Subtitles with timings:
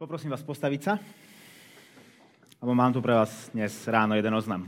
[0.00, 0.96] Poprosím vás postaviť sa,
[2.64, 4.64] lebo mám tu pre vás dnes ráno jeden oznam.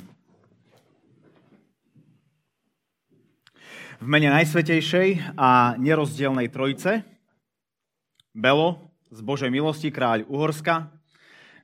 [3.97, 7.01] V mene Najsvetejšej a nerozdielnej Trojice,
[8.37, 10.93] Belo, z Božej milosti, kráľ Uhorska,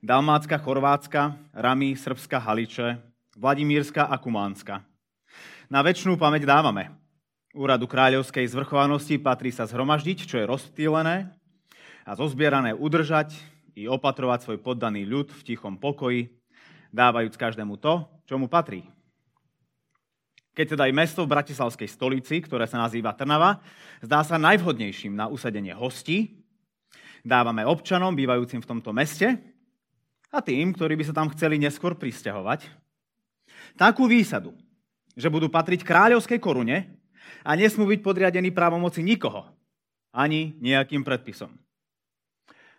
[0.01, 3.05] Dalmácka, Chorvátska, Ramy, Srbska, Haliče,
[3.37, 4.81] Vladimírska a Kumánska.
[5.69, 6.89] Na väčšnú pamäť dávame.
[7.53, 11.37] Úradu kráľovskej zvrchovanosti patrí sa zhromaždiť, čo je rozptýlené,
[12.09, 16.35] a zozbierané udržať, i opatrovať svoj poddaný ľud v tichom pokoji,
[16.91, 18.83] dávajúc každému to, čo mu patrí.
[20.59, 23.63] Keď teda aj mesto v bratislavskej stolici, ktoré sa nazýva Trnava,
[24.03, 26.43] zdá sa najvhodnejším na usadenie hostí,
[27.23, 29.39] dávame občanom bývajúcim v tomto meste
[30.35, 32.67] a tým, ktorí by sa tam chceli neskôr pristahovať,
[33.79, 34.51] takú výsadu,
[35.15, 36.99] že budú patriť kráľovskej korune
[37.47, 39.47] a nesmú byť podriadení právomoci nikoho,
[40.11, 41.55] ani nejakým predpisom.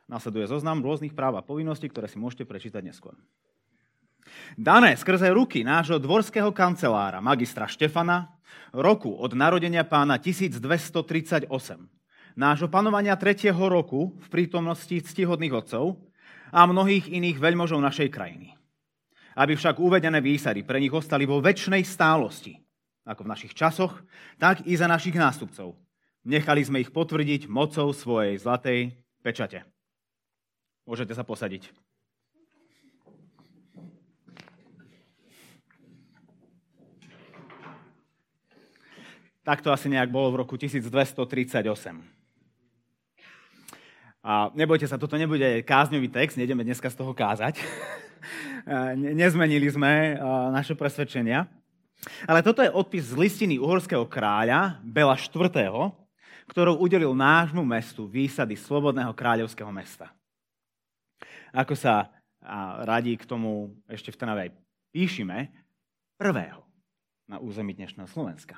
[0.10, 3.14] Nasleduje zoznam rôznych práv a povinností, ktoré si môžete prečítať neskôr.
[4.58, 8.34] Dané skrze ruky nášho dvorského kancelára, magistra Štefana,
[8.74, 11.46] roku od narodenia pána 1238,
[12.34, 13.54] nášho panovania 3.
[13.54, 16.02] roku v prítomnosti ctihodných otcov
[16.50, 18.58] a mnohých iných veľmožov našej krajiny.
[19.38, 22.58] Aby však uvedené výsady pre nich ostali vo väčšnej stálosti,
[23.06, 24.02] ako v našich časoch,
[24.42, 25.78] tak i za našich nástupcov.
[26.26, 29.79] Nechali sme ich potvrdiť mocou svojej zlatej pečate.
[30.90, 31.70] Môžete sa posadiť.
[39.46, 41.14] Tak to asi nejak bolo v roku 1238.
[44.26, 47.62] A nebojte sa, toto nebude kázňový text, nejdeme dneska z toho kázať.
[49.22, 50.18] Nezmenili sme
[50.50, 51.46] naše presvedčenia.
[52.26, 55.54] Ale toto je odpis z listiny uhorského kráľa Bela IV.,
[56.50, 60.10] ktorou udelil nášmu mestu výsady Slobodného kráľovského mesta
[61.54, 62.14] ako sa
[62.86, 64.52] radí k tomu ešte v Trnave aj
[64.96, 65.52] píšime,
[66.16, 66.64] prvého
[67.30, 68.58] na území dnešného Slovenska.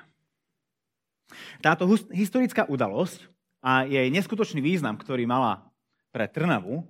[1.64, 3.28] Táto historická udalosť
[3.62, 5.70] a jej neskutočný význam, ktorý mala
[6.12, 6.84] pre Trnavu,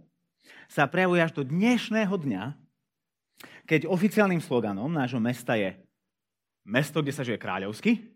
[0.71, 2.43] sa prejavuje až do dnešného dňa,
[3.67, 5.75] keď oficiálnym sloganom nášho mesta je
[6.63, 8.07] mesto, kde sa žije kráľovsky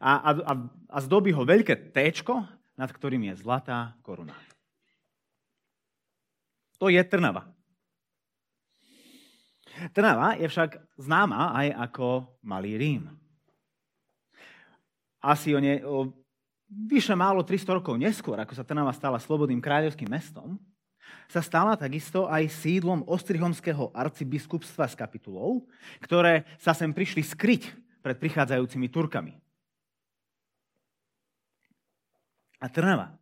[0.00, 0.52] a, a,
[0.88, 1.98] a, zdobí ho veľké T,
[2.76, 4.36] nad ktorým je zlatá koruna.
[6.76, 7.48] To je Trnava.
[9.92, 12.06] Trnava je však známa aj ako
[12.44, 13.12] Malý Rím.
[15.20, 16.12] Asi o, ne, o
[16.68, 20.56] vyše málo 300 rokov neskôr, ako sa Trnava stala slobodným kráľovským mestom,
[21.26, 25.66] sa stala takisto aj sídlom Ostrihomského arcibiskupstva s kapitulou,
[26.02, 29.34] ktoré sa sem prišli skryť pred prichádzajúcimi Turkami.
[32.62, 33.12] A Trnava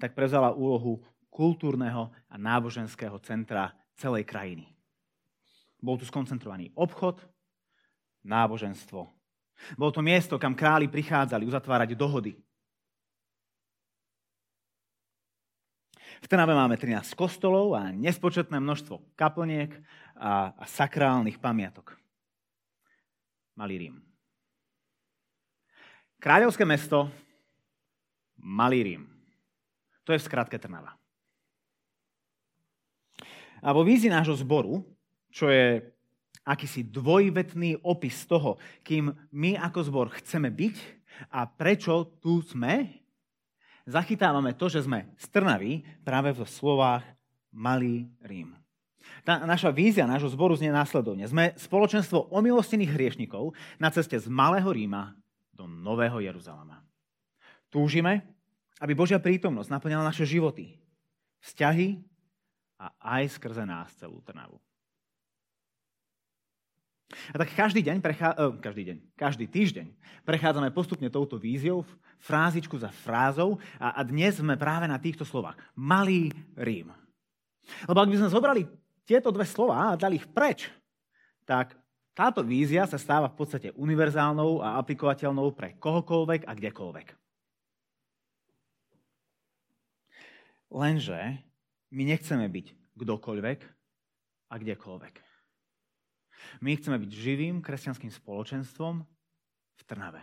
[0.00, 4.66] tak prevzala úlohu kultúrneho a náboženského centra celej krajiny.
[5.80, 7.22] Bol tu skoncentrovaný obchod,
[8.26, 9.08] náboženstvo.
[9.78, 12.36] Bolo to miesto, kam králi prichádzali uzatvárať dohody.
[16.20, 19.72] V Trnave máme 13 kostolov a nespočetné množstvo kaplniek
[20.20, 21.96] a, a sakrálnych pamiatok.
[23.56, 23.96] Malý Rím.
[26.20, 27.08] Kráľovské mesto,
[28.36, 29.04] Malý Rím.
[30.04, 30.92] To je v skratke Trnava.
[33.60, 34.84] A vo vízi nášho zboru,
[35.30, 35.84] čo je
[36.44, 40.76] akýsi dvojvetný opis toho, kým my ako zbor chceme byť
[41.30, 42.88] a prečo tu sme,
[43.84, 47.04] zachytávame to, že sme strnaví práve v slovách
[47.52, 48.56] Malý Rím.
[49.26, 51.26] Tá naša vízia nášho zboru znie následovne.
[51.28, 55.12] Sme spoločenstvo omilostených hriešnikov na ceste z Malého Ríma
[55.52, 56.80] do Nového Jeruzalema.
[57.68, 58.24] Túžime,
[58.80, 60.80] aby Božia prítomnosť naplňala naše životy,
[61.44, 62.00] vzťahy
[62.80, 62.88] a
[63.20, 64.56] aj skrze nás celú Trnavu.
[67.34, 68.32] A tak každý deň, prechá...
[68.38, 69.92] uh, každý deň, každý týždeň
[70.24, 71.82] prechádzame postupne touto víziou,
[72.22, 75.58] frázičku za frázou a, a dnes sme práve na týchto slovách.
[75.74, 76.94] Malý Rím.
[77.90, 78.62] Lebo ak by sme zobrali
[79.04, 80.70] tieto dve slova a dali ich preč,
[81.42, 81.74] tak
[82.14, 87.08] táto vízia sa stáva v podstate univerzálnou a aplikovateľnou pre kohokoľvek a kdekoľvek.
[90.70, 91.42] Lenže
[91.90, 92.66] my nechceme byť
[92.96, 93.60] kdokoľvek
[94.50, 95.14] a kdekoľvek.
[96.64, 98.94] My chceme byť živým kresťanským spoločenstvom
[99.76, 100.22] v Trnave.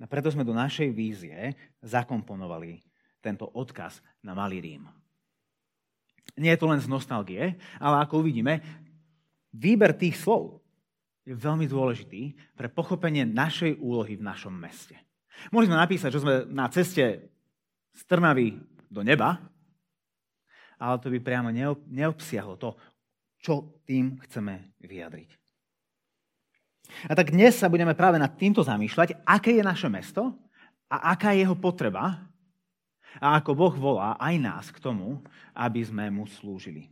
[0.00, 1.36] A preto sme do našej vízie
[1.84, 2.80] zakomponovali
[3.20, 4.88] tento odkaz na Malý Rím.
[6.40, 8.64] Nie je to len z nostalgie, ale ako uvidíme,
[9.52, 10.64] výber tých slov
[11.28, 14.96] je veľmi dôležitý pre pochopenie našej úlohy v našom meste.
[15.52, 17.04] Mohli sme napísať, že sme na ceste
[17.92, 18.56] z Trnavy
[18.88, 19.36] do neba,
[20.80, 21.52] ale to by priamo
[21.86, 22.72] neobsiahlo to,
[23.36, 25.30] čo tým chceme vyjadriť.
[27.06, 30.34] A tak dnes sa budeme práve nad týmto zamýšľať, aké je naše mesto
[30.90, 32.26] a aká je jeho potreba
[33.22, 35.22] a ako Boh volá aj nás k tomu,
[35.54, 36.90] aby sme mu slúžili.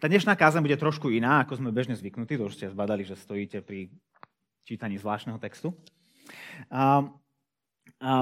[0.00, 2.36] Tá dnešná káza bude trošku iná, ako sme bežne zvyknutí.
[2.40, 3.92] To už ste zbadali, že stojíte pri
[4.64, 5.76] čítaní zvláštneho textu.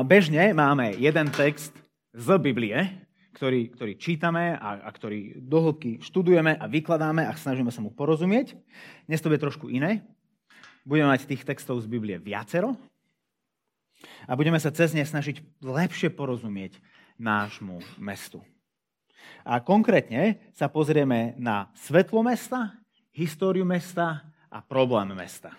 [0.07, 1.71] Bežne máme jeden text
[2.15, 3.03] z Biblie,
[3.33, 8.55] ktorý, ktorý čítame a, a ktorý dohlbky študujeme a vykladáme a snažíme sa mu porozumieť.
[9.09, 10.05] Dnes to bude trošku iné.
[10.85, 12.77] Budeme mať tých textov z Biblie viacero
[14.27, 16.79] a budeme sa cez ne snažiť lepšie porozumieť
[17.19, 18.43] nášmu mestu.
[19.47, 22.75] A konkrétne sa pozrieme na svetlo mesta,
[23.15, 25.55] históriu mesta a problém mesta.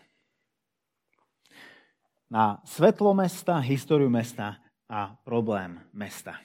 [2.27, 4.59] Na svetlo mesta, históriu mesta
[4.89, 6.35] a problém mesta.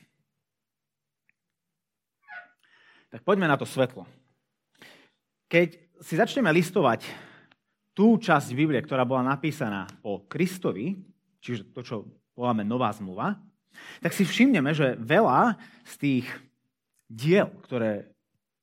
[3.08, 4.04] Tak poďme na to svetlo.
[5.48, 5.68] Keď
[6.04, 7.08] si začneme listovať
[7.96, 10.94] tú časť Biblie, ktorá bola napísaná po Kristovi,
[11.40, 11.96] čiže to, čo
[12.36, 13.40] voláme Nová zmluva,
[13.98, 16.26] tak si všimneme, že veľa z tých
[17.08, 18.12] diel, ktoré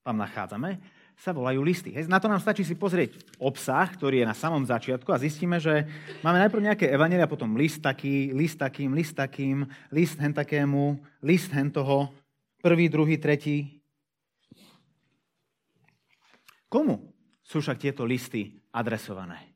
[0.06, 0.78] tam nachádzame,
[1.16, 1.96] sa volajú listy.
[1.96, 5.58] Hej, na to nám stačí si pozrieť obsah, ktorý je na samom začiatku a zistíme,
[5.64, 5.88] že
[6.20, 9.64] máme najprv nejaké evanelia, potom list taký, list takým, list takým,
[9.96, 12.12] list hen takému, list hen toho,
[12.60, 13.80] prvý, druhý, tretí.
[16.70, 17.14] Komu
[17.46, 19.56] sú však tieto listy adresované?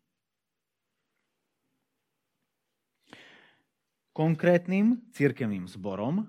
[4.14, 6.28] Konkrétnym církevným zborom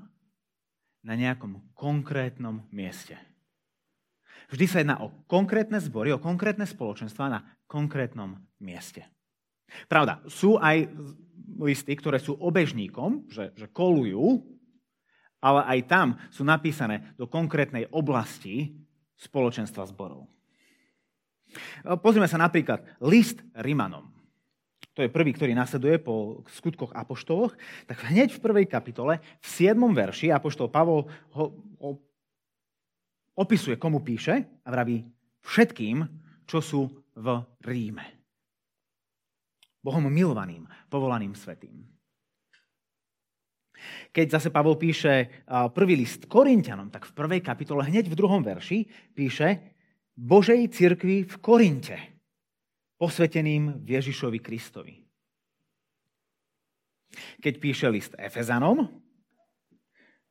[1.03, 3.19] na nejakom konkrétnom mieste.
[4.51, 7.41] Vždy sa jedná o konkrétne zbory, o konkrétne spoločenstva na
[7.71, 9.07] konkrétnom mieste.
[9.87, 10.91] Pravda, sú aj
[11.63, 14.43] listy, ktoré sú obežníkom, že, že kolujú,
[15.41, 18.75] ale aj tam sú napísané do konkrétnej oblasti
[19.17, 20.27] spoločenstva zborov.
[22.03, 24.21] Pozrime sa napríklad list Rimanom
[25.01, 27.57] to je prvý, ktorý nasleduje po skutkoch apoštoloch,
[27.89, 29.79] tak hneď v prvej kapitole, v 7.
[29.79, 31.45] verši, apoštol Pavol ho
[33.39, 35.01] opisuje, komu píše a vraví
[35.41, 36.05] všetkým,
[36.45, 36.85] čo sú
[37.17, 37.27] v
[37.65, 38.05] Ríme.
[39.81, 41.81] Bohom milovaným, povolaným svetým.
[44.13, 48.85] Keď zase Pavol píše prvý list Korintianom, tak v prvej kapitole hneď v druhom verši
[49.17, 49.80] píše
[50.21, 51.97] Božej cirkvi v Korinte
[53.01, 55.01] posveteným Ježišovi Kristovi.
[57.41, 58.85] Keď píše list Efezanom,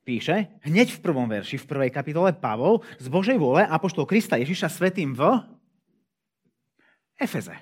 [0.05, 4.69] píše hneď v prvom verši, v prvej kapitole Pavol z Božej vôle Apoštol Krista Ježiša
[4.69, 5.25] svetým v
[7.17, 7.57] Efeze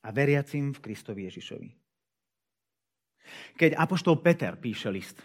[0.00, 1.68] a veriacim v Kristovi Ježišovi.
[3.60, 5.20] Keď Apoštol Peter píše list,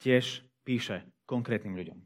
[0.00, 2.00] tiež píše konkrétnym ľuďom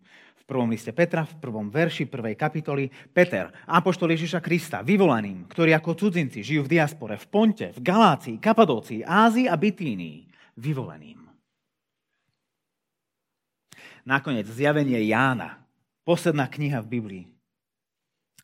[0.53, 5.97] prvom liste Petra, v prvom verši prvej kapitoly, Peter, apoštol Ježiša Krista, vyvolaným, ktorí ako
[5.97, 10.29] cudzinci žijú v diaspore, v Ponte, v Galácii, Kapadócii, Ázii a Bitínii,
[10.61, 11.25] vyvoleným.
[14.05, 15.65] Nakoniec zjavenie Jána,
[16.05, 17.25] posledná kniha v Biblii,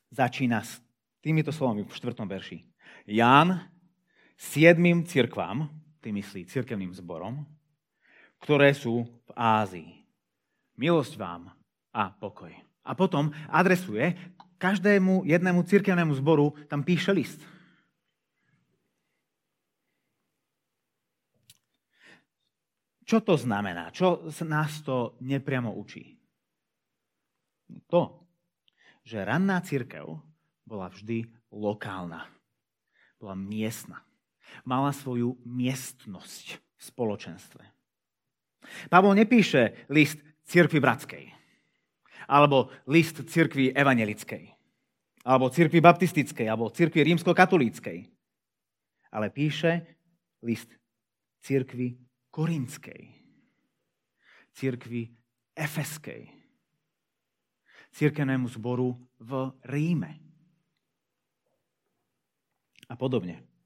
[0.08, 0.80] začína s
[1.20, 2.64] týmito slovami v štvrtom verši.
[3.04, 3.68] Ján
[4.40, 5.68] siedmým cirkvám,
[6.00, 7.44] tým myslí cirkevným zborom,
[8.40, 9.92] ktoré sú v Ázii.
[10.78, 11.57] Milosť vám
[11.92, 12.52] a pokoj.
[12.88, 14.16] A potom adresuje
[14.58, 17.40] každému jednému cirkevnému zboru, tam píše list.
[23.08, 23.88] Čo to znamená?
[23.88, 26.20] Čo nás to nepriamo učí?
[27.88, 28.28] To,
[29.00, 30.04] že ranná církev
[30.68, 32.28] bola vždy lokálna.
[33.16, 34.04] Bola miestna.
[34.68, 37.64] Mala svoju miestnosť v spoločenstve.
[38.92, 41.37] Pavol nepíše list církvy bratskej
[42.28, 44.52] alebo list cirkvi evanelickej,
[45.24, 48.04] alebo cirkvi baptistickej, alebo cirkvi rímsko-katolíckej.
[49.08, 49.96] Ale píše
[50.44, 50.68] list
[51.40, 51.96] cirkvi
[52.28, 53.08] korinskej,
[54.52, 55.08] cirkvi
[55.56, 56.28] efeskej,
[57.96, 59.30] cirkevnému zboru v
[59.64, 60.12] Ríme.
[62.88, 63.57] A podobne.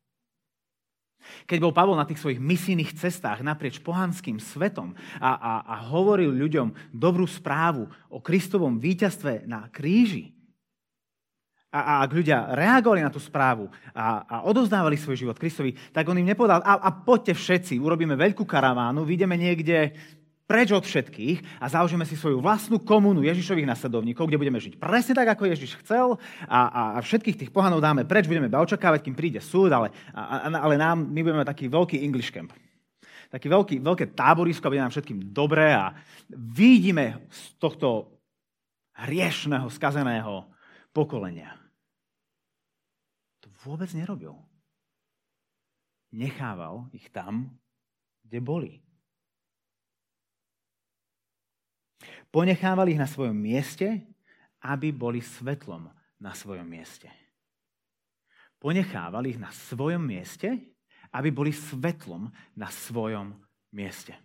[1.46, 6.30] Keď bol Pavol na tých svojich misijných cestách naprieč pohanským svetom a, a, a hovoril
[6.34, 10.32] ľuďom dobrú správu o Kristovom víťazstve na kríži,
[11.72, 16.04] a, a ak ľudia reagovali na tú správu a, a odovzdávali svoj život Kristovi, tak
[16.04, 19.96] on im nepovedal, a, a poďte všetci, urobíme veľkú karavánu, vidíme niekde
[20.52, 25.16] preč od všetkých a založíme si svoju vlastnú komunu Ježišových nasledovníkov, kde budeme žiť presne
[25.16, 29.00] tak, ako Ježiš chcel a, a, a všetkých tých pohanov dáme preč, budeme iba očakávať,
[29.00, 32.52] kým príde súd, ale, a, ale nám, my budeme taký veľký English camp.
[33.32, 35.96] taký veľký, veľké táborisko, aby nám všetkým dobré a
[36.28, 38.12] vidíme z tohto
[38.92, 40.52] hriešného, skazeného
[40.92, 41.56] pokolenia.
[43.40, 44.36] To vôbec nerobil.
[46.12, 47.48] Nechával ich tam,
[48.28, 48.81] kde boli.
[52.32, 54.00] Ponechával ich na svojom mieste,
[54.64, 57.12] aby boli svetlom na svojom mieste.
[58.56, 60.56] Ponechával ich na svojom mieste,
[61.12, 63.36] aby boli svetlom na svojom
[63.68, 64.16] mieste.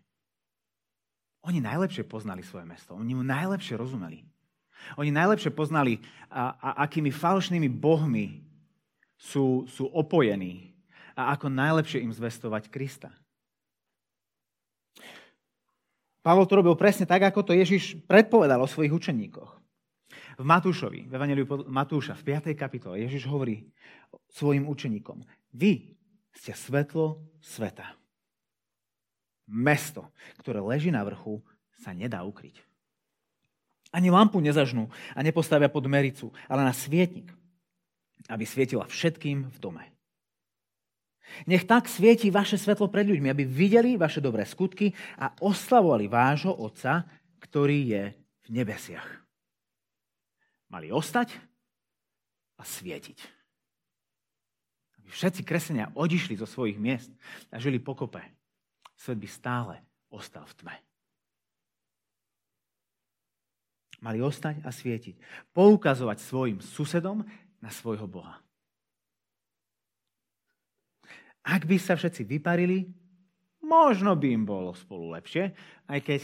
[1.44, 2.96] Oni najlepšie poznali svoje mesto.
[2.96, 4.24] Oni mu najlepšie rozumeli.
[4.96, 6.00] Oni najlepšie poznali,
[6.32, 8.46] a, a akými falošnými bohmi
[9.20, 10.78] sú, sú opojení
[11.18, 13.12] a ako najlepšie im zvestovať Krista.
[16.28, 19.64] Pavol to robil presne tak, ako to Ježiš predpovedal o svojich učeníkoch.
[20.36, 22.52] V Matúšovi, v Evangeliu Matúša, v 5.
[22.52, 23.72] kapitole, Ježiš hovorí
[24.36, 25.24] svojim učeníkom,
[25.56, 25.96] vy
[26.36, 27.96] ste svetlo sveta.
[29.48, 30.12] Mesto,
[30.44, 31.40] ktoré leží na vrchu,
[31.80, 32.60] sa nedá ukryť.
[33.96, 37.32] Ani lampu nezažnú a nepostavia pod mericu, ale na svietnik,
[38.28, 39.97] aby svietila všetkým v dome.
[41.46, 46.54] Nech tak svieti vaše svetlo pred ľuďmi, aby videli vaše dobré skutky a oslavovali vášho
[46.56, 47.06] Otca,
[47.44, 48.04] ktorý je
[48.46, 49.08] v nebesiach.
[50.72, 51.36] Mali ostať
[52.58, 53.38] a svietiť
[55.12, 57.12] všetci kresenia odišli zo svojich miest
[57.52, 58.20] a žili pokope,
[59.00, 59.74] svet by stále
[60.12, 60.76] ostal v tme.
[63.98, 65.18] Mali ostať a svietiť.
[65.58, 67.26] Poukazovať svojim susedom
[67.58, 68.38] na svojho Boha.
[71.48, 72.92] Ak by sa všetci vyparili,
[73.64, 75.56] možno by im bolo spolu lepšie,
[75.88, 76.22] aj keď,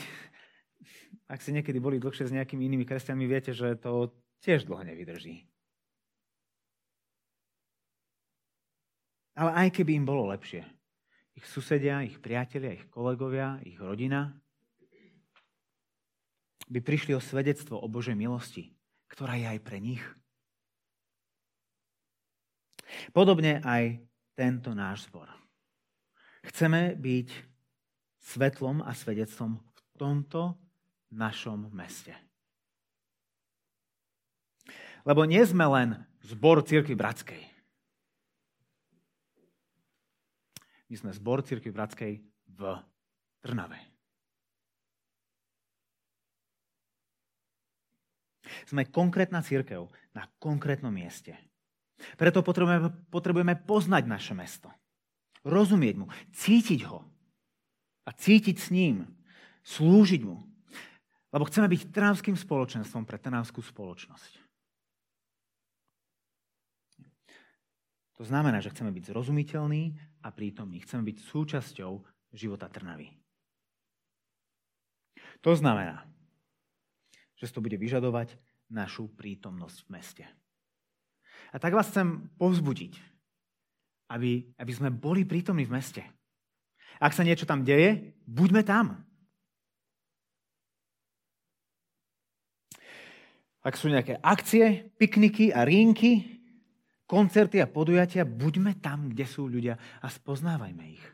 [1.32, 4.12] ak ste niekedy boli dlhšie s nejakými inými kresťanmi, viete, že to
[4.44, 5.48] tiež dlho nevydrží.
[9.40, 10.68] Ale aj keby im bolo lepšie,
[11.40, 14.36] ich susedia, ich priatelia, ich kolegovia, ich rodina
[16.68, 18.76] by prišli o svedectvo o Božej milosti,
[19.08, 20.04] ktorá je aj pre nich.
[23.12, 24.04] Podobne aj
[24.34, 25.30] tento náš zbor.
[26.44, 27.30] Chceme byť
[28.20, 30.58] svetlom a svedectvom v tomto
[31.14, 32.12] našom meste.
[35.04, 35.90] Lebo nie sme len
[36.24, 37.44] zbor Církvy Bratskej.
[40.88, 42.62] My sme zbor Církvy Bratskej v
[43.44, 43.80] Trnave.
[48.64, 51.36] Sme konkrétna církev na konkrétnom mieste.
[52.18, 54.70] Preto potrebujeme, potrebujeme poznať naše mesto.
[55.44, 57.04] Rozumieť mu, cítiť ho
[58.04, 59.08] a cítiť s ním,
[59.64, 60.44] slúžiť mu.
[61.34, 64.44] Lebo chceme byť trnavským spoločenstvom pre trnavskú spoločnosť.
[68.22, 69.84] To znamená, že chceme byť zrozumiteľní
[70.22, 70.80] a prítomní.
[70.86, 71.92] Chceme byť súčasťou
[72.32, 73.10] života Trnavy.
[75.42, 76.08] To znamená,
[77.36, 78.38] že to bude vyžadovať
[78.72, 80.26] našu prítomnosť v meste.
[81.54, 82.98] A tak vás chcem povzbudiť,
[84.10, 86.02] aby, aby sme boli prítomní v meste.
[86.98, 89.06] Ak sa niečo tam deje, buďme tam.
[93.64, 96.42] Ak sú nejaké akcie, pikniky a rínky,
[97.08, 101.06] koncerty a podujatia, buďme tam, kde sú ľudia a spoznávajme ich.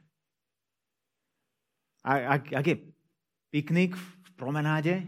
[2.08, 2.76] A ak, ak je
[3.52, 5.04] piknik v promenáde,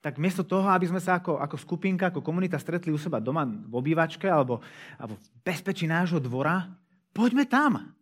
[0.00, 3.44] tak miesto toho, aby sme sa ako, ako skupinka, ako komunita stretli u seba doma
[3.44, 4.64] v obývačke alebo,
[4.96, 6.64] alebo v bezpečí nášho dvora,
[7.12, 7.92] poďme tam.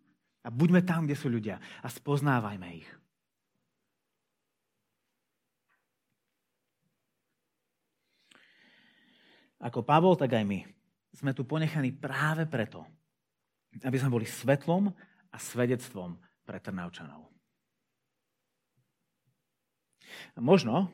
[0.46, 2.88] A buďme tam, kde sú ľudia a spoznávajme ich.
[9.58, 10.62] Ako Pavol, tak aj my
[11.10, 12.86] sme tu ponechaní práve preto,
[13.82, 14.86] aby sme boli svetlom
[15.34, 16.14] a svedectvom
[16.46, 17.26] pre Trnavčanov.
[20.32, 20.86] A možno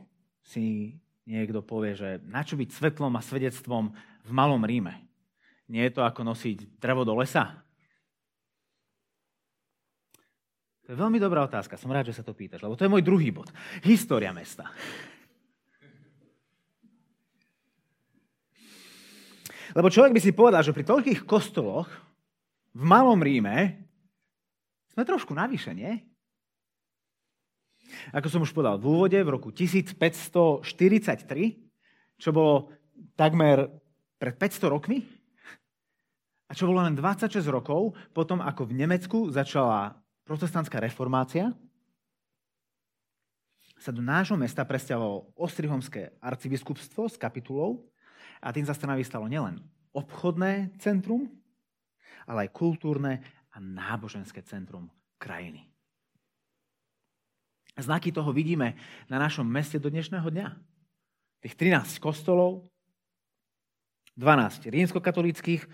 [0.44, 3.90] si niekto povie, že na čo byť svetlom a svedectvom
[4.24, 5.00] v malom Ríme?
[5.72, 7.64] Nie je to ako nosiť drevo do lesa?
[10.84, 11.80] To je veľmi dobrá otázka.
[11.80, 13.48] Som rád, že sa to pýtaš, lebo to je môj druhý bod.
[13.80, 14.68] História mesta.
[19.72, 21.88] Lebo človek by si povedal, že pri toľkých kostoloch
[22.76, 23.80] v Malom Ríme
[24.92, 26.13] sme trošku navyše, nie?
[28.14, 30.62] Ako som už povedal v úvode, v roku 1543,
[32.20, 32.70] čo bolo
[33.18, 33.68] takmer
[34.16, 35.02] pred 500 rokmi,
[36.48, 41.50] a čo bolo len 26 rokov potom, ako v Nemecku začala protestantská reformácia,
[43.74, 47.84] sa do nášho mesta presťahovalo Ostrihomské arcibiskupstvo s kapitulou
[48.40, 49.60] a tým sa stalo nielen
[49.92, 51.28] obchodné centrum,
[52.24, 53.20] ale aj kultúrne
[53.52, 54.88] a náboženské centrum
[55.20, 55.73] krajiny.
[57.74, 58.78] Znaky toho vidíme
[59.10, 60.48] na našom meste do dnešného dňa.
[61.42, 62.70] Tých 13 kostolov,
[64.14, 65.66] 12 rímskokatolických,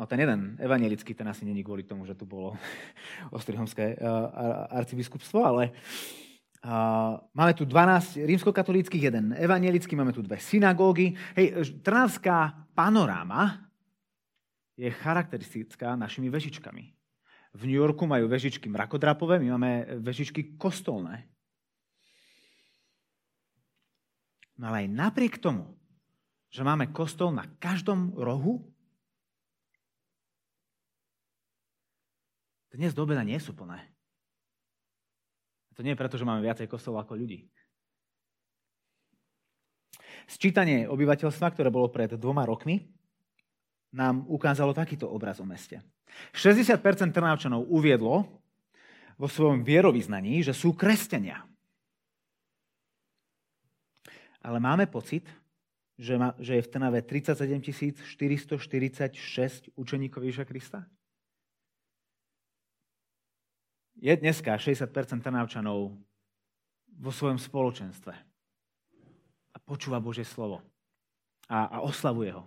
[0.00, 2.56] no ten jeden evangelický, ten asi není kvôli tomu, že tu bolo
[3.36, 5.76] Ostrihomské uh, arcibiskupstvo, ale
[6.64, 11.12] uh, máme tu 12 rímskokatolických, jeden evangelický, máme tu dve synagógy.
[11.36, 13.60] Hej, Trnavská panoráma
[14.72, 16.95] je charakteristická našimi vežičkami.
[17.56, 19.70] V New Yorku majú vežičky mrakodrapové, my máme
[20.04, 21.24] vežičky kostolné.
[24.60, 25.72] No ale aj napriek tomu,
[26.52, 28.60] že máme kostol na každom rohu,
[32.76, 33.80] dnes do obeda nie sú plné.
[35.76, 37.48] To nie je preto, že máme viacej kostolov ako ľudí.
[40.28, 42.95] Sčítanie obyvateľstva, ktoré bolo pred dvoma rokmi,
[43.94, 45.82] nám ukázalo takýto obraz o meste.
[46.32, 46.80] 60%
[47.12, 48.24] Trnávčanov uviedlo
[49.16, 51.44] vo svojom vierovýznaní, že sú kresťania.
[54.44, 55.26] Ale máme pocit,
[55.96, 60.84] že, ma, že je v Trnave 37 446 učeníkov Ježiša Krista?
[63.96, 64.92] Je dneska 60%
[65.24, 65.96] Trnavčanov
[67.00, 68.12] vo svojom spoločenstve
[69.52, 70.60] a počúva Božie slovo
[71.48, 72.44] a, a oslavuje ho.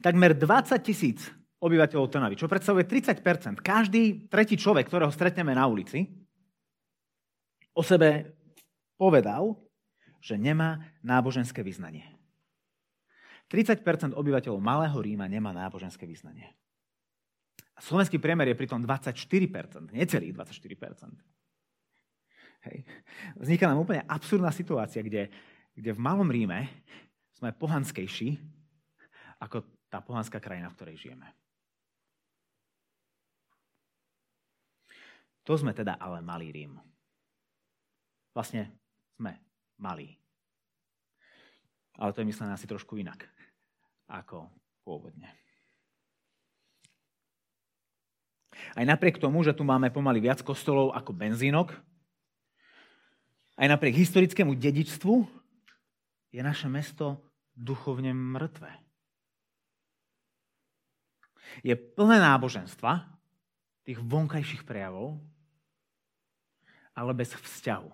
[0.00, 1.28] Takmer 20 tisíc
[1.60, 6.08] obyvateľov Trnavy, čo predstavuje 30% Každý tretí človek, ktorého stretneme na ulici,
[7.76, 8.34] o sebe
[8.96, 9.56] povedal,
[10.20, 12.04] že nemá náboženské vyznanie.
[13.50, 16.46] 30% obyvateľov Malého Ríma nemá náboženské vyznanie.
[17.74, 19.16] A slovenský priemer je pritom 24%
[19.90, 20.60] necelých 24
[22.68, 22.84] Hej.
[23.40, 25.32] Vzniká nám úplne absurdná situácia, kde,
[25.72, 26.68] kde v Malom Ríme
[27.32, 28.36] sme pohanskejší
[29.40, 31.28] ako tá pohanská krajina, v ktorej žijeme.
[35.48, 36.76] To sme teda ale malý Rím.
[38.36, 38.70] Vlastne
[39.16, 39.34] sme
[39.80, 40.14] malí.
[41.98, 43.26] Ale to je myslené asi trošku inak
[44.06, 44.46] ako
[44.84, 45.26] pôvodne.
[48.76, 51.72] Aj napriek tomu, že tu máme pomaly viac kostolov ako benzínok,
[53.56, 55.14] aj napriek historickému dedičstvu
[56.32, 57.20] je naše mesto
[57.52, 58.89] duchovne mŕtve
[61.62, 63.06] je plné náboženstva,
[63.84, 65.18] tých vonkajších prejavov,
[66.94, 67.90] ale bez vzťahu,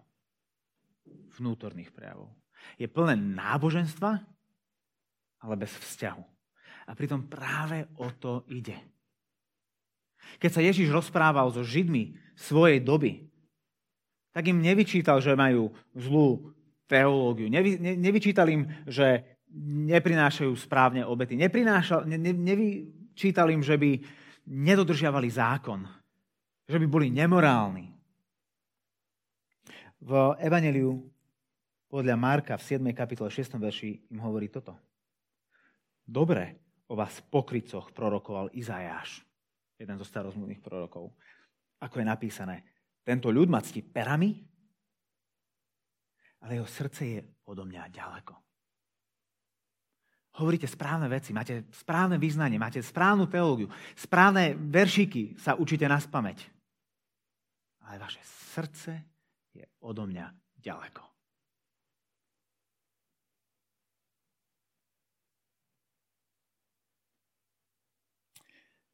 [1.39, 2.33] vnútorných prejavov.
[2.77, 4.19] Je plné náboženstva,
[5.41, 6.25] ale bez vzťahu.
[6.87, 8.77] A pritom práve o to ide.
[10.43, 13.31] Keď sa Ježiš rozprával so Židmi svojej doby,
[14.35, 16.53] tak im nevyčítal, že majú zlú
[16.91, 17.49] teológiu.
[17.49, 21.39] Nevy, ne, nevyčítal im, že neprinášajú správne obety.
[21.39, 23.99] Neprinášal, ne, ne, nevy, čítal im, že by
[24.47, 25.83] nedodržiavali zákon,
[26.69, 27.91] že by boli nemorálni.
[30.05, 31.03] V Evangeliu
[31.91, 32.85] podľa Marka v 7.
[32.93, 33.57] kapitole 6.
[33.57, 34.77] verši im hovorí toto.
[36.07, 39.25] Dobre o vás pokrycoch prorokoval Izajáš,
[39.75, 41.11] jeden zo starozmluvných prorokov.
[41.83, 42.57] Ako je napísané,
[43.03, 44.39] tento ľud ma ctí perami,
[46.47, 48.46] ale jeho srdce je odo mňa ďaleko
[50.37, 56.39] hovoríte správne veci, máte správne význanie, máte správnu teológiu, správne veršíky sa učíte na spameť.
[57.89, 58.21] Ale vaše
[58.53, 58.93] srdce
[59.57, 60.27] je odo mňa
[60.61, 61.03] ďaleko.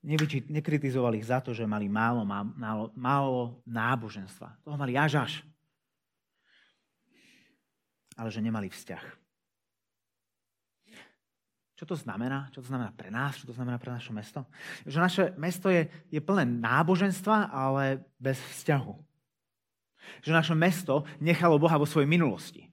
[0.03, 4.59] Nevyči, nekritizovali ich za to, že mali málo, málo, málo náboženstva.
[4.67, 5.33] Toho mali až až.
[8.19, 9.22] Ale že nemali vzťah.
[11.83, 12.47] Čo to znamená?
[12.55, 13.43] Čo to znamená pre nás?
[13.43, 14.47] Čo to znamená pre naše mesto?
[14.87, 18.95] Že naše mesto je, je plné náboženstva, ale bez vzťahu.
[20.23, 22.71] Že naše mesto nechalo Boha vo svojej minulosti.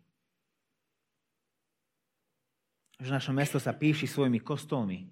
[3.02, 5.10] Že naše mesto sa píši svojimi kostolmi,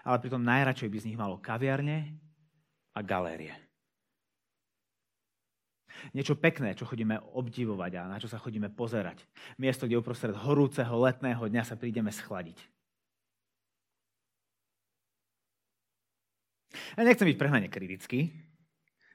[0.00, 2.08] ale pritom najradšej by z nich malo kaviarne
[2.96, 3.52] a galérie.
[6.16, 9.28] Niečo pekné, čo chodíme obdivovať a na čo sa chodíme pozerať.
[9.60, 12.73] Miesto, kde uprostred horúceho letného dňa sa prídeme schladiť.
[16.94, 18.30] Ja nechcem byť prehnane kritický.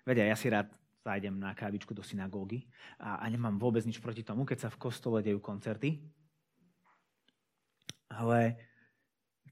[0.04, 0.72] Vedia, ja si rád
[1.04, 2.68] zájdem na kávičku do synagógy
[3.00, 6.02] a, a nemám vôbec nič proti tomu, keď sa v kostole dejú koncerty.
[8.10, 8.58] Ale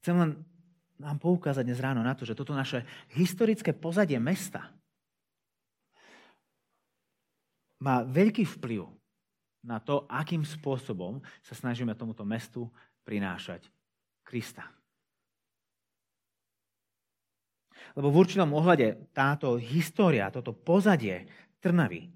[0.02, 0.30] chcem len
[0.98, 2.82] nám poukázať dnes ráno na to, že toto naše
[3.14, 4.74] historické pozadie mesta
[7.78, 8.90] má veľký vplyv
[9.62, 12.66] na to, akým spôsobom sa snažíme tomuto mestu
[13.06, 13.70] prinášať
[14.26, 14.77] Krista.
[17.96, 21.28] Lebo v určitom ohľade táto história, toto pozadie
[21.62, 22.10] Trnavy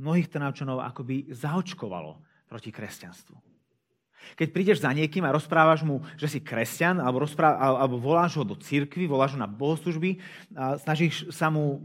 [0.00, 2.18] mnohých Trnavčanov akoby zaočkovalo
[2.50, 3.36] proti kresťanstvu.
[4.38, 8.46] Keď prídeš za niekým a rozprávaš mu, že si kresťan, alebo, rozpráva, alebo voláš ho
[8.46, 10.22] do cirkvy, voláš ho na bohoslužby,
[10.54, 11.82] a snažíš sa mu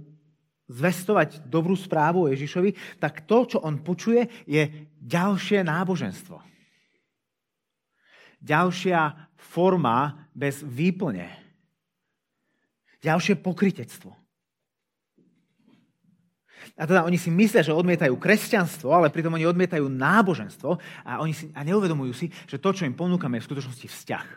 [0.69, 4.69] zvestovať dobrú správu o Ježišovi, tak to, čo on počuje, je
[5.01, 6.37] ďalšie náboženstvo.
[8.37, 11.46] Ďalšia forma bez výplne
[13.07, 14.11] ďalšie pokritectvo.
[16.75, 20.75] A teda oni si myslia, že odmietajú kresťanstvo, ale pritom oni odmietajú náboženstvo
[21.07, 24.27] a, oni si, a neuvedomujú si, že to, čo im ponúkame, je v skutočnosti vzťah.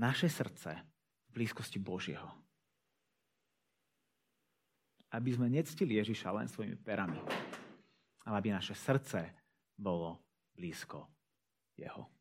[0.00, 0.70] Naše srdce
[1.28, 2.26] v blízkosti Božieho.
[5.12, 7.20] Aby sme nectili Ježiša len svojimi perami,
[8.26, 9.30] ale aby naše srdce
[9.78, 10.20] bolo
[10.56, 11.06] blízko
[11.76, 12.15] Jeho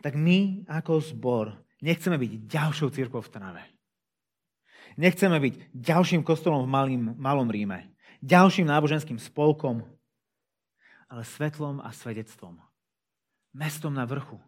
[0.00, 1.46] tak my ako zbor
[1.84, 3.64] nechceme byť ďalšou církvou v Trnave.
[4.94, 7.90] Nechceme byť ďalším kostolom v malým, malom Ríme,
[8.22, 9.82] ďalším náboženským spolkom,
[11.10, 12.58] ale svetlom a svedectvom.
[13.54, 14.38] Mestom na vrchu.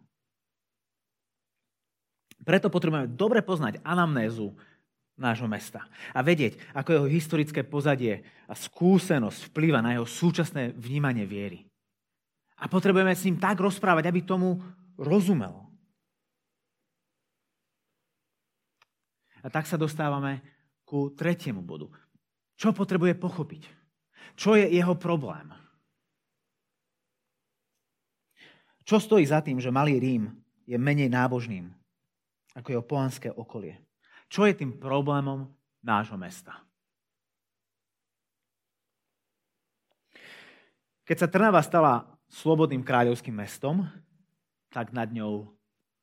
[2.43, 4.55] Preto potrebujeme dobre poznať anamnézu
[5.17, 11.25] nášho mesta a vedieť, ako jeho historické pozadie a skúsenosť vplýva na jeho súčasné vnímanie
[11.25, 11.65] viery.
[12.61, 14.61] A potrebujeme s ním tak rozprávať, aby tomu
[14.97, 15.53] rozumel.
[19.45, 20.43] A tak sa dostávame
[20.83, 21.87] ku tretiemu bodu.
[22.57, 23.63] Čo potrebuje pochopiť?
[24.33, 25.53] Čo je jeho problém?
[28.87, 30.31] Čo stojí za tým, že malý Rím
[30.63, 31.69] je menej nábožným
[32.55, 33.77] ako jeho pohanské okolie?
[34.27, 35.47] Čo je tým problémom
[35.83, 36.63] nášho mesta?
[41.07, 43.87] Keď sa Trnava stala slobodným kráľovským mestom,
[44.71, 45.47] tak nad ňou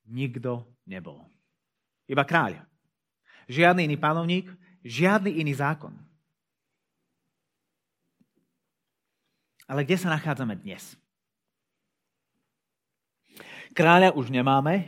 [0.09, 1.25] nikto nebol.
[2.05, 2.61] Iba kráľ.
[3.49, 4.49] Žiadny iný panovník,
[4.85, 5.93] žiadny iný zákon.
[9.65, 10.93] Ale kde sa nachádzame dnes?
[13.73, 14.87] Kráľa už nemáme,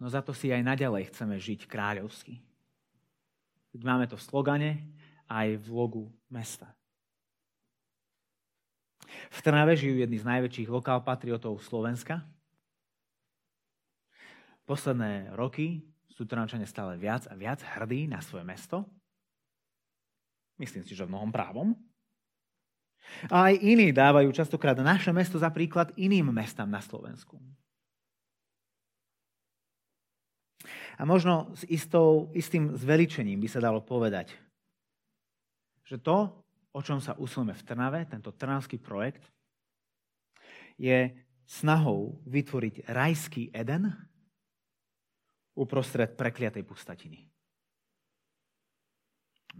[0.00, 2.40] no za to si aj naďalej chceme žiť kráľovsky.
[3.76, 4.70] Máme to v slogane
[5.30, 6.72] aj v logu mesta.
[9.30, 12.24] V Trnave žijú jedni z najväčších lokálpatriotov Slovenska,
[14.70, 18.86] Posledné roky sú Trnavčania stále viac a viac hrdí na svoje mesto.
[20.62, 21.74] Myslím si, že v mnohom právom.
[23.26, 27.42] A aj iní dávajú častokrát naše mesto za príklad iným mestám na Slovensku.
[30.94, 34.38] A možno s istou, istým zveličením by sa dalo povedať,
[35.82, 36.30] že to,
[36.70, 39.26] o čom sa usilujeme v Trnave, tento trnavský projekt,
[40.78, 41.10] je
[41.42, 44.09] snahou vytvoriť rajský Eden,
[45.60, 47.28] uprostred prekliatej pustatiny.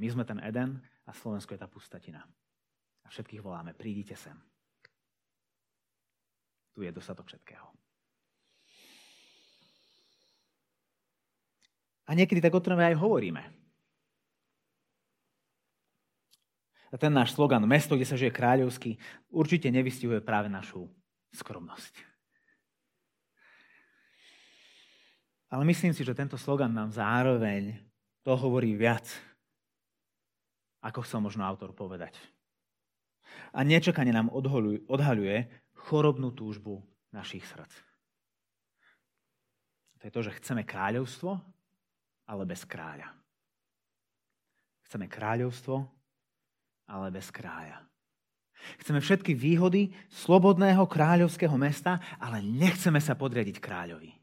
[0.01, 2.25] My sme ten Eden a Slovensko je tá pustatina.
[3.05, 4.39] A všetkých voláme, prídite sem.
[6.73, 7.69] Tu je dostatok všetkého.
[12.09, 13.43] A niekedy tak o tom aj hovoríme.
[16.91, 18.99] A ten náš slogan, mesto, kde sa žije kráľovský,
[19.31, 20.91] určite nevystihuje práve našu
[21.31, 22.10] skromnosť.
[25.51, 27.75] Ale myslím si, že tento slogan nám zároveň
[28.23, 29.03] to hovorí viac,
[30.79, 32.15] ako chcel možno autor povedať.
[33.51, 34.31] A nečakane nám
[34.87, 36.79] odhaľuje chorobnú túžbu
[37.11, 37.73] našich srdc.
[40.01, 41.37] To je to, že chceme kráľovstvo,
[42.31, 43.11] ale bez kráľa.
[44.87, 45.77] Chceme kráľovstvo,
[46.89, 47.85] ale bez kráľa.
[48.81, 54.20] Chceme všetky výhody slobodného kráľovského mesta, ale nechceme sa podriadiť kráľovi.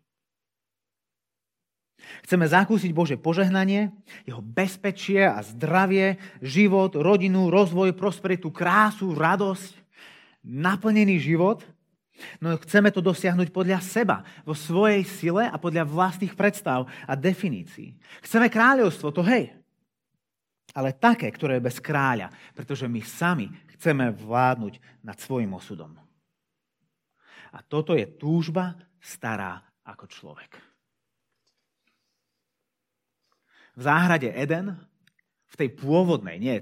[2.24, 3.92] Chceme zakúsiť Bože požehnanie,
[4.24, 9.74] jeho bezpečie a zdravie, život, rodinu, rozvoj, prosperitu, krásu, radosť,
[10.46, 11.66] naplnený život.
[12.42, 17.94] No chceme to dosiahnuť podľa seba, vo svojej sile a podľa vlastných predstav a definícií.
[18.26, 19.54] Chceme kráľovstvo, to hej,
[20.74, 25.94] ale také, ktoré je bez kráľa, pretože my sami chceme vládnuť nad svojim osudom.
[27.54, 30.67] A toto je túžba stará ako človek.
[33.78, 34.74] V záhrade Eden,
[35.48, 36.58] v tej pôvodnej, nie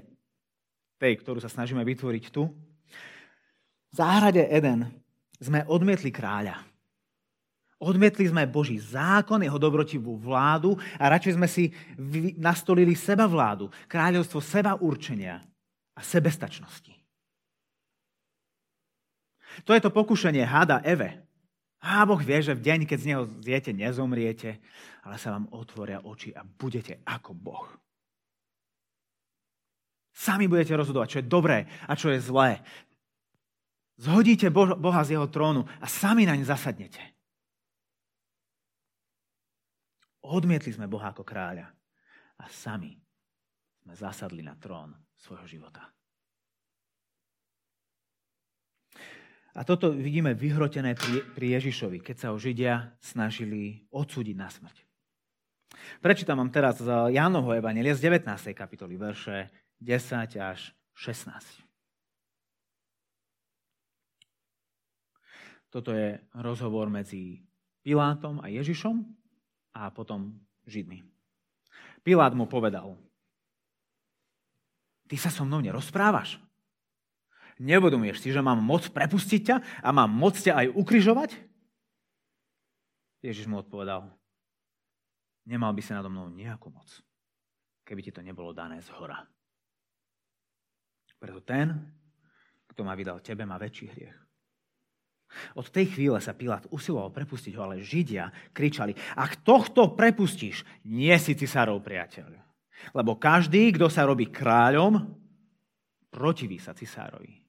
[1.00, 2.52] tej, ktorú sa snažíme vytvoriť tu,
[3.88, 4.92] v záhrade Eden
[5.40, 6.60] sme odmietli kráľa.
[7.76, 11.72] Odmietli sme Boží zákon, jeho dobrotivú vládu a radšej sme si
[12.40, 15.44] nastolili seba vládu, kráľovstvo seba určenia
[15.92, 16.92] a sebestačnosti.
[19.64, 21.25] To je to pokušenie hada Eve.
[21.86, 24.58] A Boh vie, že v deň, keď z neho zjete, nezomriete,
[25.06, 27.70] ale sa vám otvoria oči a budete ako Boh.
[30.10, 32.58] Sami budete rozhodovať, čo je dobré a čo je zlé.
[34.02, 37.00] Zhodíte Boha z jeho trónu a sami naň zasadnete.
[40.26, 41.70] Odmietli sme Boha ako kráľa
[42.42, 42.98] a sami
[43.86, 45.95] sme zasadli na trón svojho života.
[49.56, 54.84] A toto vidíme vyhrotené pri, pri Ježišovi, keď sa ho Židia snažili odsúdiť na smrť.
[56.04, 58.52] Prečítam vám teraz z Jánovho Evangelia z 19.
[58.52, 59.48] kapitoly, verše
[59.80, 61.64] 10 až 16.
[65.72, 67.40] Toto je rozhovor medzi
[67.80, 69.08] Pilátom a Ježišom
[69.72, 70.36] a potom
[70.68, 71.00] Židmi.
[72.04, 72.92] Pilát mu povedal,
[75.08, 76.45] ty sa so mnou nerozprávaš?
[77.56, 81.30] Nevedomuješ si, že mám moc prepustiť ťa a mám moc ťa aj ukrižovať?
[83.24, 84.12] Ježiš mu odpovedal,
[85.48, 86.86] nemal by si nado mnou nejakú moc,
[87.88, 89.24] keby ti to nebolo dané z hora.
[91.16, 91.72] Preto ten,
[92.68, 94.16] kto ma vydal tebe, má väčší hriech.
[95.56, 101.12] Od tej chvíle sa Pilát usiloval prepustiť ho, ale Židia kričali, ak tohto prepustíš, nie
[101.16, 102.36] si cisárov priateľ.
[102.92, 105.02] Lebo každý, kto sa robí kráľom,
[106.12, 107.45] protiví sa cisárovi.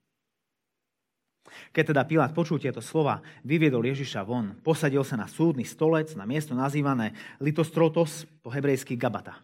[1.71, 6.25] Keď teda Pilát počul tieto slova, vyviedol Ježiša von, posadil sa na súdny stolec na
[6.25, 9.43] miesto nazývané Litostrotos, po hebrejsky Gabata.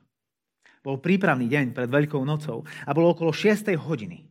[0.84, 3.72] Bol prípravný deň pred Veľkou nocou a bolo okolo 6.
[3.80, 4.28] hodiny.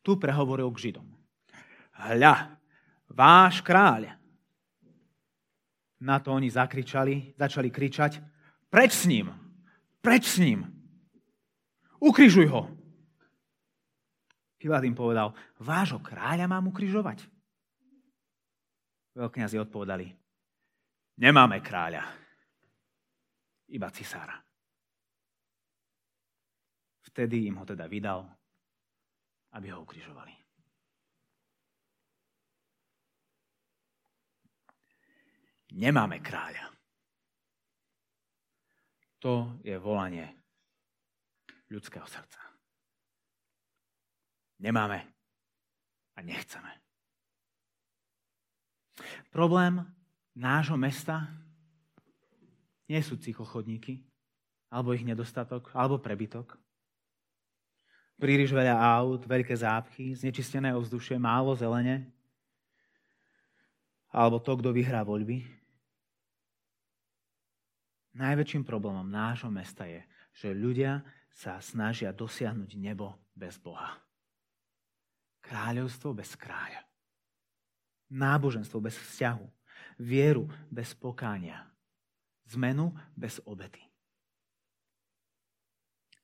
[0.00, 1.08] Tu prehovoril k Židom.
[1.96, 2.56] Hľa,
[3.12, 4.16] váš kráľ.
[6.00, 8.20] Na to oni zakričali, začali kričať,
[8.72, 9.28] preč s ním,
[10.00, 10.64] preč s ním,
[12.00, 12.79] ukrižuj ho.
[14.60, 17.24] Pilát im povedal, vášho kráľa mám ukrižovať?
[19.16, 20.12] Veľkňazi odpovedali,
[21.16, 22.04] nemáme kráľa,
[23.72, 24.36] iba cisára.
[27.08, 28.28] Vtedy im ho teda vydal,
[29.56, 30.36] aby ho ukrižovali.
[35.80, 36.68] Nemáme kráľa.
[39.24, 40.26] To je volanie
[41.72, 42.49] ľudského srdca.
[44.60, 45.08] Nemáme
[46.14, 46.68] a nechceme.
[49.32, 49.80] Problém
[50.36, 51.24] nášho mesta
[52.84, 54.04] nie sú cyklochodníky,
[54.68, 56.60] alebo ich nedostatok, alebo prebytok.
[58.20, 62.04] Príliš veľa aut, veľké zápchy, znečistené ovzdušie, málo zelene,
[64.12, 65.46] alebo to, kto vyhrá voľby.
[68.12, 70.02] Najväčším problémom nášho mesta je,
[70.34, 74.09] že ľudia sa snažia dosiahnuť nebo bez Boha.
[75.50, 76.86] Kráľovstvo bez kráľa.
[78.14, 79.46] Náboženstvo bez vzťahu.
[79.98, 81.66] Vieru bez pokánia.
[82.54, 83.82] Zmenu bez obety.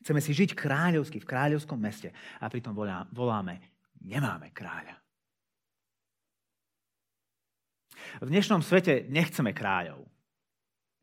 [0.07, 2.71] Chceme si žiť kráľovsky v kráľovskom meste a pritom
[3.11, 3.59] voláme,
[3.99, 4.95] nemáme kráľa.
[8.23, 10.07] V dnešnom svete nechceme kráľov.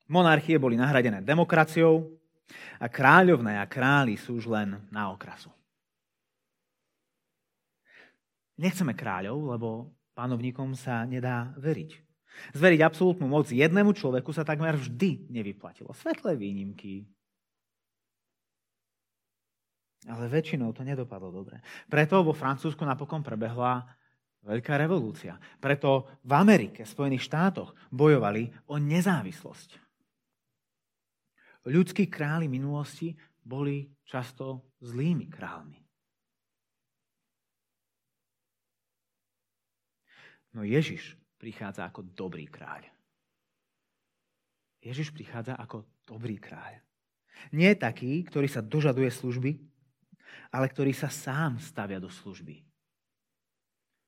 [0.08, 2.08] Monarchie boli nahradené demokraciou
[2.80, 5.52] a kráľovné a králi sú už len na okrasu.
[8.62, 9.70] Nechceme kráľov, lebo
[10.14, 11.92] panovníkom sa nedá veriť.
[12.54, 15.94] Zveriť absolútnu moc jednému človeku sa takmer vždy nevyplatilo.
[15.94, 17.06] Svetlé výnimky.
[20.10, 21.64] Ale väčšinou to nedopadlo dobre.
[21.88, 23.86] Preto vo Francúzsku napokon prebehla
[24.44, 25.40] veľká revolúcia.
[25.62, 29.80] Preto v Amerike, v Spojených štátoch bojovali o nezávislosť.
[31.64, 35.83] Ľudskí králi minulosti boli často zlými kráľmi.
[40.54, 42.86] No Ježiš prichádza ako dobrý kráľ.
[44.84, 46.80] Ježiš prichádza ako dobrý kráľ.
[47.50, 49.58] Nie taký, ktorý sa dožaduje služby,
[50.54, 52.62] ale ktorý sa sám stavia do služby.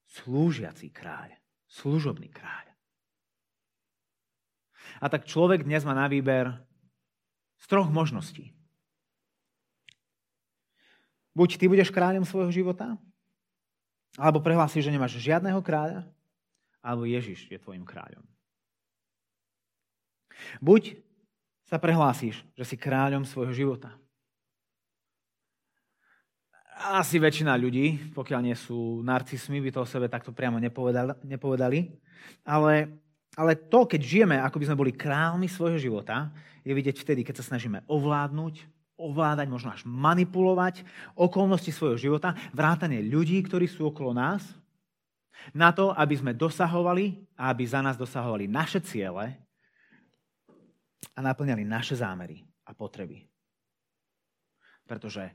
[0.06, 1.34] Slúžiaci kráľ.
[1.66, 2.72] Služobný kráľ.
[5.02, 6.54] A tak človek dnes má na výber
[7.58, 8.54] z troch možností.
[11.36, 12.96] Buď ty budeš kráľom svojho života,
[14.16, 16.08] alebo prehlásiš, že nemáš žiadného kráľa,
[16.86, 18.22] alebo Ježiš je tvojim kráľom.
[20.62, 21.02] Buď
[21.66, 23.98] sa prehlásíš, že si kráľom svojho života.
[26.76, 31.90] Asi väčšina ľudí, pokiaľ nie sú narcismi, by to o sebe takto priamo nepovedali.
[32.46, 32.74] Ale,
[33.34, 36.30] ale to, keď žijeme, ako by sme boli kráľmi svojho života,
[36.62, 38.68] je vidieť vtedy, keď sa snažíme ovládnuť,
[39.00, 40.86] ovládať, možno až manipulovať
[41.18, 44.46] okolnosti svojho života, vrátanie ľudí, ktorí sú okolo nás–
[45.54, 49.38] Na to, aby sme dosahovali a aby za nás dosahovali naše ciele
[51.16, 53.24] a naplňali naše zámery a potreby.
[54.86, 55.30] Pretože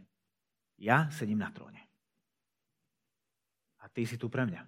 [0.80, 1.80] ja sedím na tróne.
[3.80, 4.62] A ty si tu pre mňa.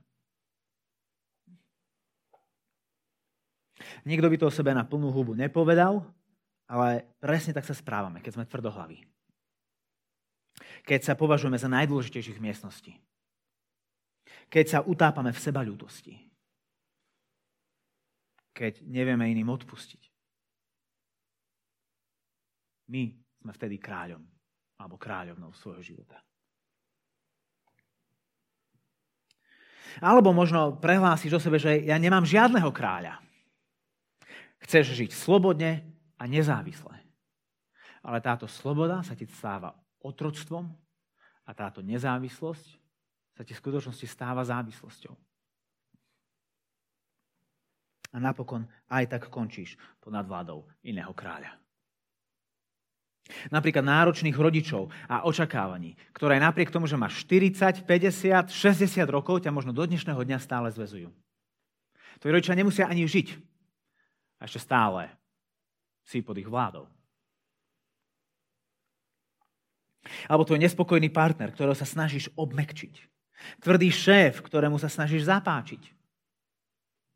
[4.07, 6.07] Nikto by to o sebe na plnú hubu nepovedal,
[6.71, 9.03] ale presne tak sa správame, keď sme tvrdohlaví.
[10.87, 12.99] Keď sa považujeme za najdôležitejších miestností
[14.53, 16.13] keď sa utápame v seba ľudosti.
[18.53, 20.13] Keď nevieme iným odpustiť.
[22.93, 23.09] My
[23.41, 24.21] sme vtedy kráľom
[24.77, 26.21] alebo kráľovnou svojho života.
[30.05, 33.25] Alebo možno prehlásiš o sebe, že ja nemám žiadneho kráľa.
[34.69, 35.81] Chceš žiť slobodne
[36.21, 36.93] a nezávisle.
[38.05, 39.73] Ale táto sloboda sa ti stáva
[40.05, 40.69] otroctvom
[41.49, 42.82] a táto nezávislosť
[43.43, 45.15] ti v skutočnosti stáva závislosťou.
[48.13, 51.57] A napokon aj tak končíš pod nadvládou iného kráľa.
[53.49, 59.55] Napríklad náročných rodičov a očakávaní, ktoré napriek tomu, že máš 40, 50, 60 rokov, ťa
[59.55, 61.09] možno do dnešného dňa stále zvezujú.
[62.21, 63.29] Tvoji rodičia nemusia ani žiť.
[64.43, 65.09] A ešte stále
[66.03, 66.91] si pod ich vládou.
[70.27, 73.12] Alebo tvoj nespokojný partner, ktorého sa snažíš obmekčiť.
[73.61, 75.83] Tvrdý šéf, ktorému sa snažíš zapáčiť.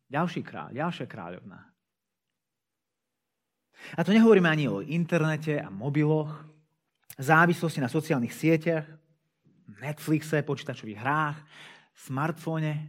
[0.07, 1.61] Ďalší kráľ, ďalšia kráľovná.
[3.95, 6.47] A to nehovoríme ani o internete a mobiloch,
[7.19, 8.87] závislosti na sociálnych sieťach,
[9.67, 11.39] Netflixe, počítačových hrách,
[12.07, 12.87] smartfóne.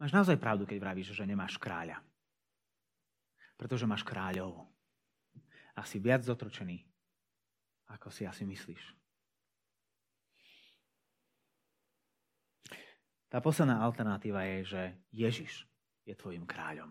[0.00, 2.02] Máš naozaj pravdu, keď vravíš, že nemáš kráľa.
[3.54, 4.66] Pretože máš kráľov.
[5.78, 6.82] A si viac zotročený,
[7.94, 8.99] ako si asi myslíš.
[13.30, 14.82] Tá posledná alternatíva je, že
[15.14, 15.62] Ježiš
[16.02, 16.90] je tvojim kráľom.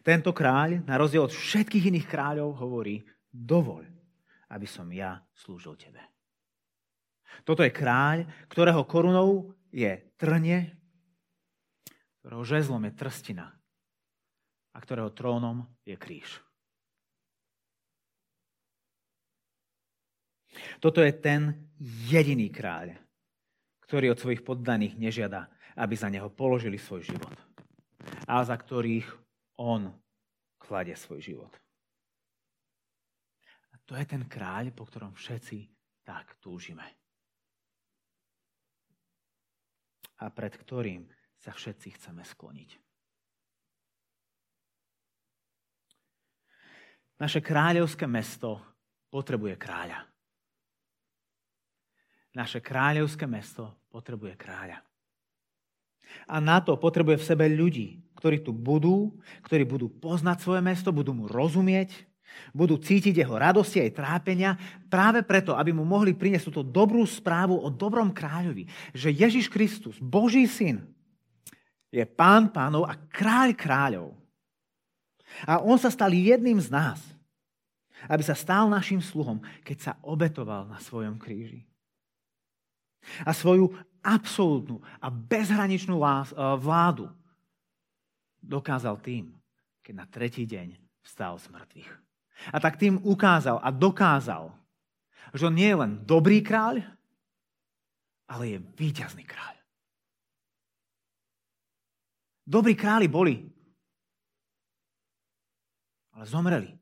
[0.00, 3.84] Tento kráľ, na rozdiel od všetkých iných kráľov, hovorí, dovoľ,
[4.50, 6.00] aby som ja slúžil tebe.
[7.44, 10.72] Toto je kráľ, ktorého korunou je trnie,
[12.24, 13.52] ktorého žezlom je trstina
[14.72, 16.40] a ktorého trónom je kríž.
[20.82, 21.70] Toto je ten
[22.08, 22.96] jediný kráľ,
[23.88, 25.48] ktorý od svojich poddaných nežiada,
[25.80, 27.32] aby za neho položili svoj život,
[28.28, 29.08] ale za ktorých
[29.56, 29.88] on
[30.60, 31.52] kladie svoj život.
[33.72, 35.72] A to je ten kráľ, po ktorom všetci
[36.04, 36.84] tak túžime.
[40.20, 41.08] A pred ktorým
[41.40, 42.70] sa všetci chceme skloniť.
[47.18, 48.60] Naše kráľovské mesto
[49.08, 50.17] potrebuje kráľa.
[52.36, 54.84] Naše kráľovské mesto potrebuje kráľa.
[56.28, 60.88] A na to potrebuje v sebe ľudí, ktorí tu budú, ktorí budú poznať svoje mesto,
[60.90, 62.08] budú mu rozumieť,
[62.52, 64.56] budú cítiť jeho radosti aj trápenia
[64.92, 69.96] práve preto, aby mu mohli priniesť túto dobrú správu o dobrom kráľovi, že Ježiš Kristus,
[70.00, 70.84] Boží syn,
[71.88, 74.08] je pán pánov a kráľ kráľov.
[75.48, 77.00] A on sa stal jedným z nás,
[78.08, 81.64] aby sa stal našim sluhom, keď sa obetoval na svojom kríži.
[83.24, 87.10] A svoju absolútnu a bezhraničnú eh, vládu
[88.38, 89.34] dokázal tým,
[89.82, 91.90] keď na tretí deň vstal z mŕtvych.
[92.54, 94.54] A tak tým ukázal a dokázal,
[95.34, 96.80] že on nie je len dobrý kráľ,
[98.30, 99.56] ale je víťazný kráľ.
[102.48, 103.44] Dobrí králi boli,
[106.16, 106.72] ale zomreli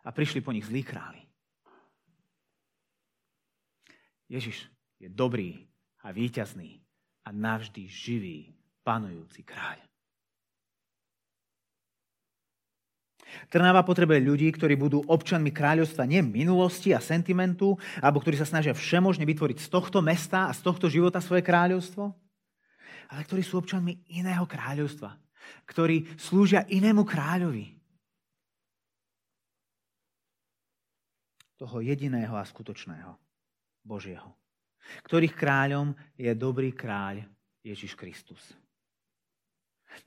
[0.00, 1.20] a prišli po nich zlí králi.
[4.32, 5.66] Ježiš je dobrý
[6.06, 6.78] a víťazný
[7.26, 8.54] a navždy živý,
[8.86, 9.82] panujúci kráľ.
[13.48, 18.76] Trnava potrebuje ľudí, ktorí budú občanmi kráľovstva nie minulosti a sentimentu, alebo ktorí sa snažia
[18.76, 22.12] všemožne vytvoriť z tohto mesta a z tohto života svoje kráľovstvo,
[23.08, 25.16] ale ktorí sú občanmi iného kráľovstva,
[25.64, 27.72] ktorí slúžia inému kráľovi.
[31.56, 33.16] Toho jediného a skutočného,
[33.86, 34.41] Božieho
[35.06, 37.24] ktorých kráľom je dobrý kráľ
[37.62, 38.42] Ježiš Kristus.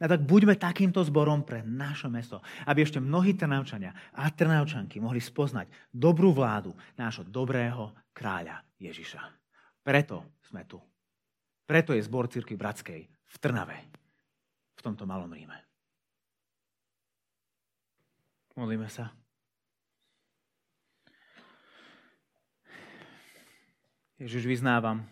[0.01, 5.21] A tak buďme takýmto zborom pre naše mesto, aby ešte mnohí Trnavčania a Trnavčanky mohli
[5.21, 9.21] spoznať dobrú vládu nášho dobrého kráľa Ježiša.
[9.85, 10.81] Preto sme tu.
[11.65, 13.77] Preto je zbor Cirky Bratskej v Trnave,
[14.73, 15.57] v tomto malom Ríme.
[18.57, 19.24] Modlíme sa.
[24.15, 25.03] Ježiš, vyznávam,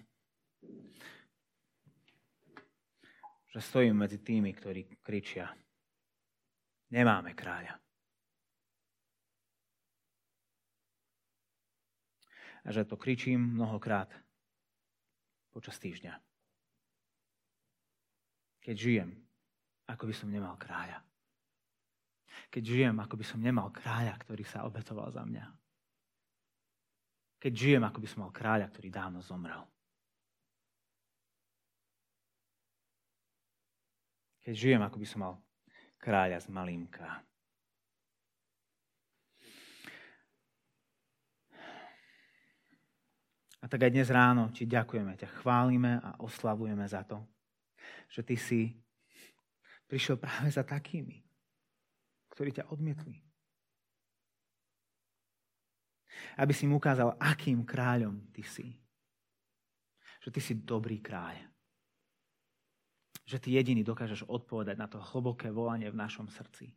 [3.51, 5.51] že stojím medzi tými, ktorí kričia,
[6.87, 7.75] nemáme kráľa.
[12.63, 14.07] A že to kričím mnohokrát
[15.51, 16.15] počas týždňa.
[18.63, 19.11] Keď žijem,
[19.91, 21.03] ako by som nemal kráľa.
[22.47, 25.62] Keď žijem, ako by som nemal kráľa, ktorý sa obetoval za mňa.
[27.43, 29.67] Keď žijem, ako by som mal kráľa, ktorý dávno zomrel.
[34.47, 35.35] Keď žijem, ako by som mal
[35.99, 37.03] kráľa z malým K.
[43.59, 47.19] A tak aj dnes ráno ti ďakujeme, ťa chválime a oslavujeme za to,
[48.07, 48.61] že ty si
[49.91, 51.19] prišiel práve za takými,
[52.31, 53.32] ktorí ťa odmietli.
[56.37, 58.67] Aby si mu ukázal, akým kráľom ty si.
[60.23, 61.39] Že ty si dobrý kráľ.
[63.23, 66.71] Že ty jediný dokážeš odpovedať na to hlboké volanie v našom srdci.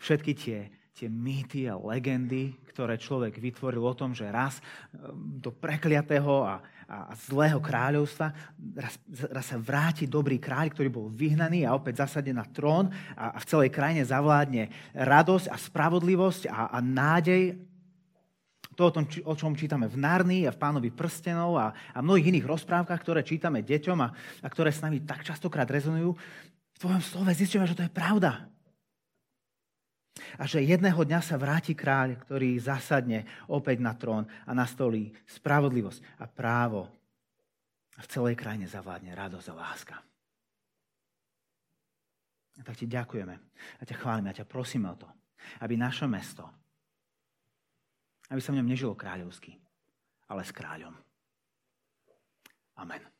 [0.00, 0.58] Všetky tie
[1.00, 6.60] tie mýty a legendy, ktoré človek vytvoril o tom, že raz ehm, do prekliatého a,
[6.90, 8.34] a zlého kráľovstva
[8.74, 8.98] raz,
[9.30, 13.38] raz sa vráti dobrý kráľ, ktorý bol vyhnaný a opäť zasadne na trón a, a
[13.38, 14.66] v celej krajine zavládne
[14.98, 17.62] radosť a spravodlivosť a, a nádej.
[18.74, 22.34] To, o, tom, o čom čítame v Narni a v Pánovi prstenov a, a mnohých
[22.34, 24.10] iných rozprávkach, ktoré čítame deťom a,
[24.42, 26.18] a ktoré s nami tak častokrát rezonujú,
[26.74, 28.49] v tvojom slove zistíme, že to je pravda.
[30.38, 36.00] A že jedného dňa sa vráti kráľ, ktorý zasadne opäť na trón a nastolí spravodlivosť
[36.20, 36.90] a právo.
[37.96, 39.96] A v celej krajine zavládne radosť a láska.
[42.58, 43.34] A tak ti ďakujeme
[43.80, 45.08] a ťa chválime a ťa prosíme o to,
[45.64, 46.44] aby naše mesto,
[48.28, 49.56] aby sa v ňom nežilo kráľovsky,
[50.28, 50.92] ale s kráľom.
[52.80, 53.19] Amen.